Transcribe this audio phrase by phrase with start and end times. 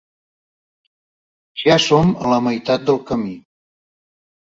[1.63, 3.35] Ja som a la meitat del camí.